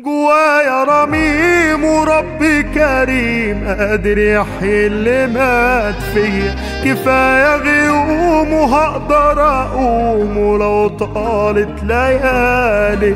[0.00, 11.82] جوايا رميم وربي كريم قادر يحيي اللي مات فيا كفاية غيوم وهقدر أقوم ولو طالت
[11.84, 13.14] ليالي.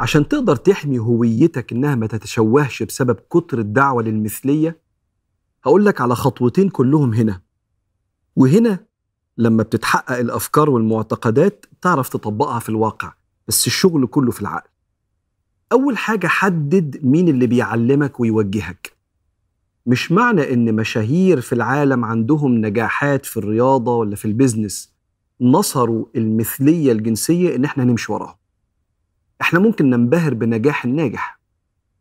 [0.00, 4.78] عشان تقدر تحمي هويتك إنها ما تتشوهش بسبب كتر الدعوة للمثلية
[5.64, 7.40] هقول لك على خطوتين كلهم هنا.
[8.36, 8.89] وهنا
[9.40, 13.12] لما بتتحقق الأفكار والمعتقدات تعرف تطبقها في الواقع
[13.48, 14.68] بس الشغل كله في العقل.
[15.72, 18.92] أول حاجة حدد مين اللي بيعلمك ويوجهك.
[19.86, 24.92] مش معنى إن مشاهير في العالم عندهم نجاحات في الرياضة ولا في البيزنس.
[25.40, 28.36] نصروا المثلية الجنسية إن إحنا نمشي وراهم.
[29.40, 31.40] إحنا ممكن ننبهر بنجاح الناجح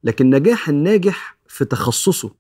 [0.03, 2.31] لكن نجاح الناجح في تخصصه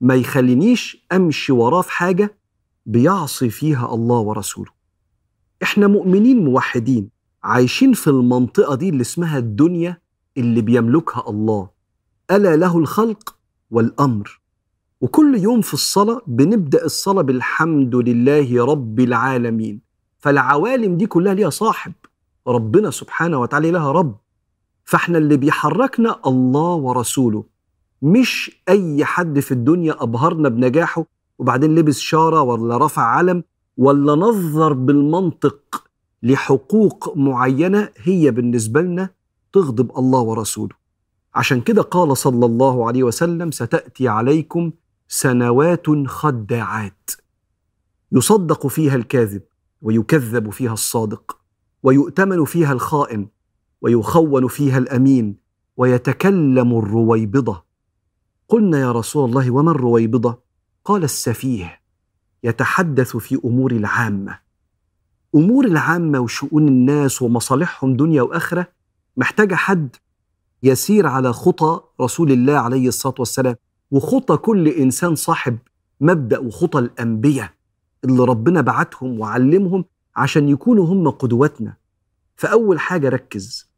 [0.00, 2.41] ما يخلينيش أمشي وراه في حاجة
[2.86, 4.70] بيعصي فيها الله ورسوله.
[5.62, 7.08] إحنا مؤمنين موحدين
[7.44, 9.98] عايشين في المنطقة دي اللي اسمها الدنيا
[10.36, 11.68] اللي بيملكها الله.
[12.30, 13.36] ألا له الخلق
[13.70, 14.40] والأمر.
[15.00, 19.80] وكل يوم في الصلاة بنبدأ الصلاة بالحمد لله رب العالمين.
[20.18, 21.92] فالعوالم دي كلها ليها صاحب
[22.46, 24.16] ربنا سبحانه وتعالى لها رب.
[24.84, 27.44] فإحنا اللي بيحركنا الله ورسوله.
[28.02, 31.04] مش أي حد في الدنيا أبهرنا بنجاحه
[31.42, 33.44] وبعدين لبس شارة ولا رفع علم
[33.76, 35.84] ولا نظر بالمنطق
[36.22, 39.10] لحقوق معينة هي بالنسبة لنا
[39.52, 40.74] تغضب الله ورسوله.
[41.34, 44.72] عشان كده قال صلى الله عليه وسلم ستأتي عليكم
[45.08, 47.10] سنوات خداعات.
[48.12, 49.42] يصدق فيها الكاذب
[49.82, 51.38] ويكذب فيها الصادق
[51.82, 53.26] ويؤتمن فيها الخائن
[53.80, 55.36] ويخون فيها الأمين
[55.76, 57.62] ويتكلم الرويبضة.
[58.48, 60.41] قلنا يا رسول الله وما الرويبضة؟
[60.84, 61.80] قال السفيه
[62.44, 64.38] يتحدث في أمور العامة.
[65.34, 68.66] أمور العامة وشؤون الناس ومصالحهم دنيا وآخرة
[69.16, 69.96] محتاجه حد
[70.62, 73.56] يسير على خطى رسول الله عليه الصلاة والسلام.
[73.90, 75.58] وخطى كل إنسان صاحب
[76.00, 77.50] مبدأ وخطى الأنبياء
[78.04, 79.84] اللي ربنا بعتهم وعلمهم
[80.16, 81.76] عشان يكونوا هم قدوتنا.
[82.36, 83.72] فأول حاجة ركز.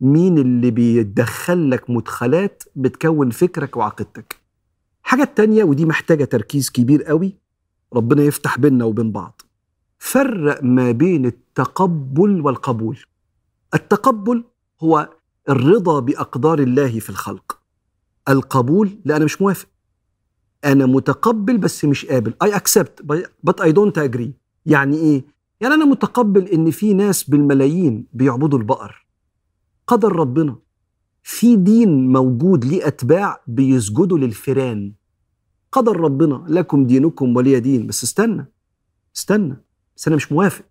[0.00, 4.45] مين اللي بيدخل لك مدخلات بتكون فكرك وعقيدتك؟
[5.06, 7.36] الحاجة التانية ودي محتاجة تركيز كبير قوي
[7.92, 9.42] ربنا يفتح بيننا وبين بعض.
[9.98, 12.98] فرق ما بين التقبل والقبول.
[13.74, 14.44] التقبل
[14.80, 15.08] هو
[15.48, 17.58] الرضا بأقدار الله في الخلق.
[18.28, 19.68] القبول لا أنا مش موافق.
[20.64, 22.34] أنا متقبل بس مش قابل.
[22.44, 23.04] I accept
[23.46, 24.30] but I don't agree.
[24.66, 25.24] يعني إيه؟
[25.60, 29.06] يعني أنا متقبل إن في ناس بالملايين بيعبدوا البقر.
[29.86, 30.56] قدر ربنا.
[31.28, 34.92] في دين موجود ليه أتباع بيسجدوا للفيران.
[35.72, 38.46] قدر ربنا لكم دينكم ولي دين بس استنى
[39.16, 39.56] استنى
[39.96, 40.64] بس أنا مش موافق.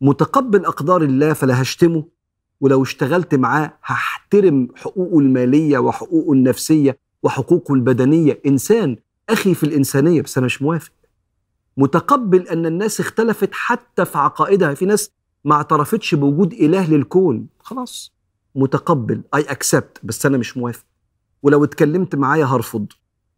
[0.00, 2.04] متقبل أقدار الله فلا هشتمه
[2.60, 8.40] ولو اشتغلت معاه هحترم حقوقه المالية وحقوقه النفسية وحقوقه البدنية.
[8.46, 8.96] إنسان
[9.28, 10.92] أخي في الإنسانية بس أنا مش موافق.
[11.76, 14.74] متقبل أن الناس اختلفت حتى في عقائدها.
[14.74, 15.10] في ناس
[15.44, 17.46] ما اعترفتش بوجود إله للكون.
[17.60, 18.17] خلاص.
[18.54, 19.22] متقبل.
[19.34, 20.84] اي اكسبت بس أنا مش موافق.
[21.42, 22.86] ولو اتكلمت معايا هرفض.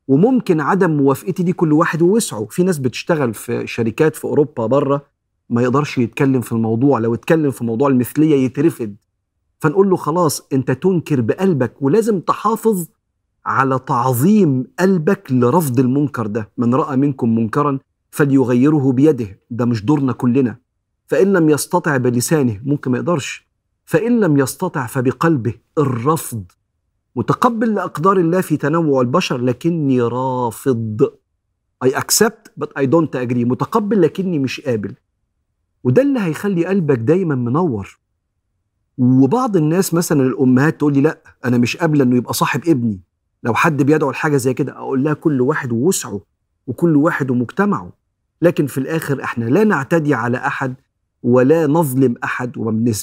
[0.08, 2.46] وممكن عدم موافقتي دي كل واحد ووسعه.
[2.50, 5.06] في ناس بتشتغل في شركات في أوروبا بره
[5.50, 6.98] ما يقدرش يتكلم في الموضوع.
[6.98, 8.94] لو اتكلم في موضوع المثلية يترفض.
[9.58, 12.86] فنقول له خلاص أنت تنكر بقلبك ولازم تحافظ
[13.46, 16.50] على تعظيم قلبك لرفض المنكر ده.
[16.58, 17.78] من رأى منكم منكرا
[18.10, 19.40] فليغيره بيده.
[19.50, 20.56] ده مش دورنا كلنا.
[21.06, 23.49] فإن لم يستطع بلسانه ممكن ما يقدرش.
[23.90, 26.44] فإن لم يستطع فبقلبه الرفض
[27.16, 31.12] متقبل لأقدار الله في تنوع البشر لكني رافض.
[31.84, 33.44] I accept but I don't agree.
[33.46, 34.94] متقبل لكني مش قابل.
[35.84, 37.98] وده اللي هيخلي قلبك دايما منور.
[38.98, 43.00] وبعض الناس مثلا الأمهات تقول لي لا أنا مش قابلة إنه يبقى صاحب ابني.
[43.42, 46.20] لو حد بيدعو لحاجة زي كده أقول لها كل واحد ووسعه
[46.66, 47.92] وكل واحد ومجتمعه.
[48.42, 50.74] لكن في الآخر إحنا لا نعتدي على أحد
[51.22, 52.58] ولا نظلم أحد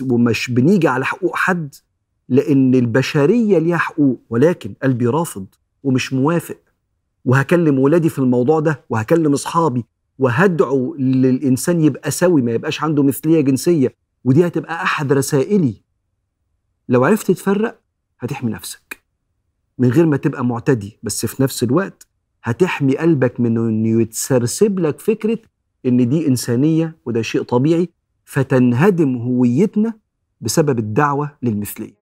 [0.09, 1.75] ومش بنيجي على حقوق حد
[2.29, 5.45] لأن البشرية ليها حقوق ولكن قلبي رافض
[5.83, 6.57] ومش موافق.
[7.25, 9.85] وهكلم ولادي في الموضوع ده وهكلم أصحابي
[10.19, 13.93] وهدعو للإنسان يبقى سوي ما يبقاش عنده مثلية جنسية
[14.25, 15.81] ودي هتبقى أحد رسائلي.
[16.89, 17.79] لو عرفت تفرق
[18.19, 19.01] هتحمي نفسك.
[19.79, 22.07] من غير ما تبقى معتدي بس في نفس الوقت
[22.43, 25.39] هتحمي قلبك من إنه يتسرسب لك فكرة
[25.85, 27.89] إن دي إنسانية وده شيء طبيعي
[28.29, 29.93] فتنهدم هويتنا
[30.41, 32.06] بسبب الدعوة للمثلية.